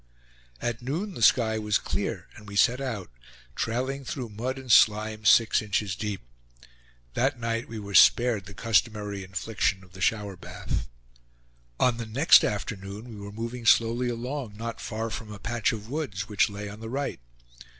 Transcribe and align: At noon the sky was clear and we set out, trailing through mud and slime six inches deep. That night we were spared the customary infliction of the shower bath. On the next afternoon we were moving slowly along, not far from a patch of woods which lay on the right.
At 0.59 0.81
noon 0.81 1.13
the 1.13 1.21
sky 1.21 1.59
was 1.59 1.77
clear 1.77 2.27
and 2.35 2.47
we 2.47 2.55
set 2.55 2.81
out, 2.81 3.11
trailing 3.55 4.03
through 4.03 4.29
mud 4.29 4.57
and 4.57 4.71
slime 4.71 5.25
six 5.25 5.61
inches 5.61 5.95
deep. 5.95 6.21
That 7.13 7.39
night 7.39 7.67
we 7.67 7.77
were 7.77 7.93
spared 7.93 8.45
the 8.47 8.55
customary 8.55 9.23
infliction 9.23 9.83
of 9.83 9.91
the 9.91 10.01
shower 10.01 10.35
bath. 10.35 10.87
On 11.79 11.97
the 11.97 12.07
next 12.07 12.43
afternoon 12.43 13.09
we 13.13 13.21
were 13.21 13.31
moving 13.31 13.67
slowly 13.67 14.09
along, 14.09 14.57
not 14.57 14.81
far 14.81 15.11
from 15.11 15.31
a 15.31 15.37
patch 15.37 15.71
of 15.71 15.87
woods 15.87 16.27
which 16.27 16.49
lay 16.49 16.67
on 16.67 16.79
the 16.79 16.89
right. 16.89 17.19